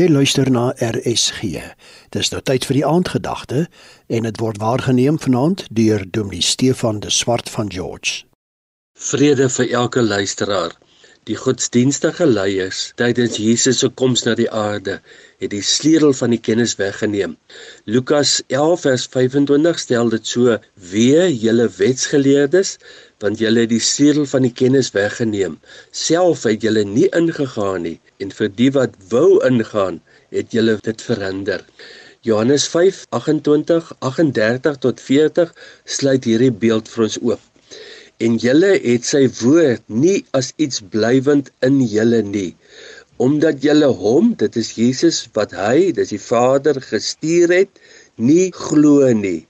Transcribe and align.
Jy 0.00 0.06
luister 0.08 0.48
na 0.48 0.70
RSG. 0.80 1.58
Dis 2.16 2.30
nou 2.32 2.38
tyd 2.40 2.64
vir 2.64 2.78
die 2.78 2.84
aandgedagte 2.88 3.66
en 4.08 4.24
dit 4.24 4.38
word 4.40 4.56
waargeneem 4.62 5.18
vanaand 5.20 5.66
deur 5.68 6.06
Dominee 6.08 6.40
Stefan 6.40 7.02
de 7.04 7.10
Swart 7.12 7.50
van 7.52 7.68
George. 7.68 8.22
Vrede 8.96 9.50
vir 9.52 9.68
elke 9.82 10.00
luisteraar. 10.00 10.72
Die 11.30 11.36
godsdienstige 11.38 12.26
leiers 12.26 12.78
tydens 12.98 13.36
Jesus 13.38 13.76
se 13.82 13.88
koms 14.00 14.24
na 14.26 14.32
die 14.38 14.48
aarde 14.60 14.96
het 15.42 15.52
die 15.52 15.62
sleutel 15.62 16.10
van 16.18 16.32
die 16.34 16.40
kennis 16.48 16.72
weggeneem. 16.80 17.36
Lukas 17.96 18.32
11 18.48 18.82
vers 18.86 19.04
25 19.12 19.78
stel 19.78 20.10
dit 20.14 20.26
so: 20.26 20.56
"Wee 20.94 21.28
julle 21.44 21.68
wetsgeleerdes, 21.76 22.72
want 23.22 23.38
julle 23.38 23.62
het 23.64 23.70
die 23.70 23.84
sleutel 23.90 24.26
van 24.32 24.48
die 24.48 24.52
kennis 24.62 24.90
weggeneem. 24.98 25.54
Self 25.90 26.42
het 26.50 26.66
julle 26.66 26.82
nie 26.96 27.06
ingegaan 27.20 27.86
nie 27.86 27.98
en 28.18 28.34
vir 28.40 28.50
die 28.62 28.72
wat 28.78 28.98
wou 29.14 29.38
ingaan, 29.46 30.02
het 30.34 30.50
julle 30.58 30.76
dit 30.90 31.06
verhinder. 31.10 31.62
Johannes 32.26 32.66
5:28, 32.74 33.94
38 34.10 34.82
tot 34.88 35.06
40 35.12 35.54
sluit 35.84 36.24
hierdie 36.24 36.52
beeld 36.66 36.90
vir 36.96 37.08
ons 37.08 37.22
oop. 37.22 37.51
En 38.18 38.36
julle 38.38 38.72
het 38.82 39.06
sy 39.08 39.24
woord 39.40 39.82
nie 39.88 40.24
as 40.36 40.52
iets 40.56 40.82
blywend 40.92 41.50
in 41.64 41.80
julle 41.80 42.22
nie, 42.22 42.52
omdat 43.22 43.62
julle 43.62 43.88
hom, 44.02 44.32
dit 44.38 44.56
is 44.56 44.72
Jesus 44.76 45.22
wat 45.36 45.54
hy, 45.56 45.92
dis 45.96 46.12
die 46.14 46.20
Vader 46.22 46.80
gestuur 46.82 47.54
het, 47.54 47.80
nie 48.16 48.50
glo 48.54 49.08
nie. 49.16 49.46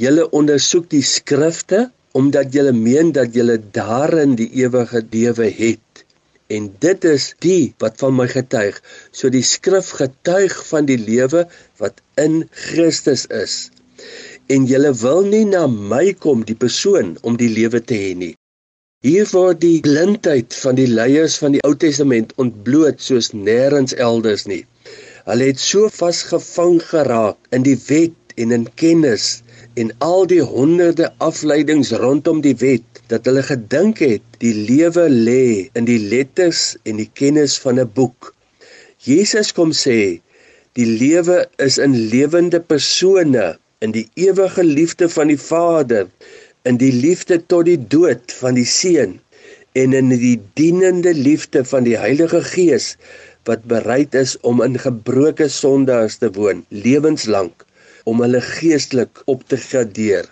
Julle 0.00 0.28
ondersoek 0.30 0.88
die 0.92 1.04
skrifte 1.04 1.90
omdat 2.12 2.52
julle 2.52 2.72
meen 2.76 3.12
dat 3.16 3.34
julle 3.36 3.58
daarin 3.72 4.36
die 4.36 4.50
ewige 4.62 5.02
lewe 5.12 5.48
het. 5.56 6.04
En 6.52 6.68
dit 6.84 7.04
is 7.08 7.30
die 7.44 7.72
wat 7.80 8.00
van 8.02 8.16
my 8.16 8.26
getuig. 8.28 8.76
So 9.12 9.32
die 9.32 9.44
skrif 9.46 9.94
getuig 9.96 10.56
van 10.68 10.88
die 10.88 10.98
lewe 11.00 11.46
wat 11.80 12.02
in 12.20 12.42
Christus 12.50 13.24
is. 13.26 13.70
En 14.48 14.66
julle 14.66 14.92
wil 15.02 15.22
nie 15.34 15.44
na 15.44 15.66
my 15.66 16.12
kom 16.24 16.42
die 16.48 16.58
persoon 16.58 17.16
om 17.22 17.36
die 17.36 17.50
lewe 17.52 17.80
te 17.80 17.98
hê 17.98 18.14
nie. 18.18 18.34
Hier 19.02 19.26
word 19.34 19.60
die 19.62 19.80
blindheid 19.82 20.54
van 20.54 20.76
die 20.78 20.86
leiers 20.86 21.36
van 21.42 21.54
die 21.56 21.62
Ou 21.66 21.74
Testament 21.84 22.34
ontbloot 22.42 23.00
soos 23.02 23.32
nêrens 23.34 23.94
elders 24.08 24.44
nie. 24.46 24.62
Hulle 25.26 25.48
het 25.50 25.62
so 25.62 25.88
vasgevang 25.90 26.80
geraak 26.90 27.54
in 27.56 27.66
die 27.66 27.78
wet 27.88 28.36
en 28.42 28.54
in 28.56 28.66
kennis 28.82 29.42
en 29.74 29.90
al 30.06 30.26
die 30.30 30.42
honderde 30.42 31.10
afleidings 31.26 31.92
rondom 32.02 32.42
die 32.46 32.54
wet 32.62 33.02
dat 33.10 33.26
hulle 33.28 33.42
gedink 33.46 34.02
het 34.04 34.38
die 34.44 34.54
lewe 34.70 35.08
lê 35.10 35.68
in 35.78 35.86
die 35.90 35.98
letters 35.98 36.76
en 36.86 37.02
die 37.02 37.10
kennis 37.22 37.58
van 37.64 37.80
'n 37.82 37.90
boek. 37.98 38.34
Jesus 39.10 39.52
kom 39.52 39.74
sê 39.84 40.20
die 40.78 40.86
lewe 40.86 41.42
is 41.58 41.78
in 41.78 41.98
lewende 42.14 42.60
persone 42.60 43.46
in 43.82 43.94
die 43.96 44.06
ewige 44.26 44.64
liefde 44.64 45.08
van 45.16 45.32
die 45.32 45.40
Vader 45.40 46.06
in 46.70 46.78
die 46.78 46.92
liefde 46.94 47.40
tot 47.52 47.66
die 47.66 47.80
dood 47.96 48.34
van 48.38 48.58
die 48.58 48.68
Seun 48.68 49.18
en 49.82 49.96
in 49.98 50.12
die 50.14 50.38
dienende 50.58 51.14
liefde 51.18 51.64
van 51.74 51.88
die 51.88 51.98
Heilige 51.98 52.42
Gees 52.52 52.94
wat 53.48 53.66
bereid 53.70 54.14
is 54.14 54.36
om 54.46 54.62
in 54.62 54.78
gebroke 54.78 55.48
sondaars 55.50 56.20
te 56.22 56.30
woon 56.38 56.62
lewenslank 56.86 57.66
om 58.04 58.22
hulle 58.22 58.40
geestelik 58.42 59.22
op 59.30 59.42
te 59.48 59.58
gradeer. 59.62 60.26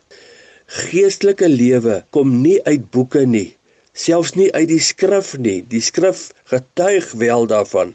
Geestelike 0.71 1.49
lewe 1.51 2.01
kom 2.15 2.41
nie 2.43 2.59
uit 2.67 2.87
boeke 2.95 3.25
nie, 3.27 3.51
selfs 3.95 4.37
nie 4.39 4.51
uit 4.55 4.69
die 4.71 4.83
skrif 4.83 5.35
nie. 5.39 5.61
Die 5.71 5.83
skrif 5.83 6.31
getuig 6.51 7.11
wel 7.23 7.47
daarvan. 7.51 7.95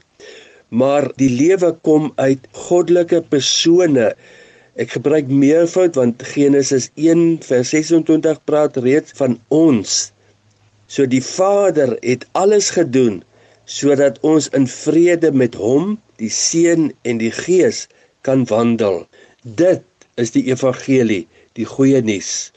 Maar 0.69 1.07
die 1.19 1.29
lewe 1.31 1.71
kom 1.87 2.11
uit 2.19 2.47
goddelike 2.67 3.21
persone. 3.31 4.13
Ek 4.75 4.91
gebruik 4.91 5.29
meervoud 5.31 5.95
want 5.95 6.23
Genesis 6.35 6.89
1 6.99 7.45
vers 7.47 7.69
26 7.71 8.41
praat 8.43 8.75
reeds 8.83 9.15
van 9.15 9.37
ons. 9.47 9.94
So 10.91 11.07
die 11.07 11.23
Vader 11.23 11.94
het 12.01 12.25
alles 12.35 12.73
gedoen 12.75 13.22
sodat 13.72 14.19
ons 14.27 14.50
in 14.51 14.67
vrede 14.67 15.31
met 15.31 15.55
hom, 15.55 15.95
die 16.19 16.29
Seun 16.29 16.91
en 17.07 17.23
die 17.23 17.31
Gees 17.31 17.85
kan 18.27 18.44
wandel. 18.51 19.05
Dit 19.41 19.88
is 20.19 20.35
die 20.35 20.44
evangelie, 20.51 21.23
die 21.55 21.66
goeie 21.66 22.03
nuus. 22.03 22.51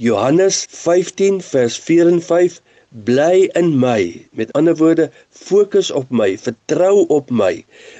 Johannes 0.00 0.64
15 0.72 1.42
vers 1.44 1.76
4 1.84 2.14
en 2.16 2.24
5 2.24 2.60
bly 3.04 3.46
in 3.60 3.74
my. 3.76 4.26
Met 4.32 4.56
ander 4.56 4.76
woorde, 4.80 5.10
fokus 5.28 5.92
op 5.92 6.08
my, 6.08 6.32
vertrou 6.40 7.04
op 7.12 7.28
my. 7.30 7.58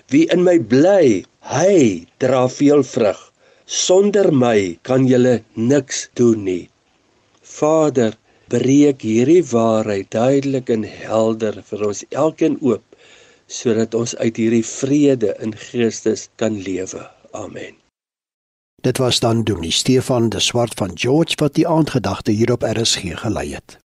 Wie 0.08 0.24
in 0.32 0.46
my 0.48 0.56
bly, 0.56 1.24
hy 1.52 2.06
dra 2.16 2.46
veel 2.48 2.80
vrug. 2.96 3.27
Sonder 3.68 4.30
my 4.32 4.78
kan 4.82 5.04
julle 5.04 5.42
niks 5.52 6.06
doen 6.16 6.44
nie. 6.44 6.70
Vader, 7.44 8.14
breek 8.48 9.02
hierdie 9.04 9.42
waarheid 9.44 10.08
duidelik 10.14 10.70
en 10.72 10.86
helder 10.88 11.60
vir 11.68 11.84
ons 11.90 12.00
elkeen 12.08 12.56
oop 12.64 12.84
sodat 13.48 13.94
ons 13.96 14.14
uit 14.16 14.40
hierdie 14.40 14.64
vrede 14.64 15.34
in 15.44 15.52
Christus 15.56 16.28
kan 16.40 16.56
lewe. 16.64 17.04
Amen. 17.36 17.76
Dit 18.84 19.00
was 19.04 19.20
dan 19.20 19.44
Dominee 19.44 19.72
Stefan 19.72 20.28
de 20.28 20.40
Swart 20.40 20.74
van 20.80 20.92
George 20.94 21.36
wat 21.40 21.54
die 21.60 21.68
aandgedagte 21.68 22.32
hier 22.32 22.52
op 22.52 22.64
RSG 22.64 23.20
gelei 23.20 23.52
het. 23.54 23.76